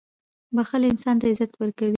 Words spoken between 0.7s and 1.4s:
انسان ته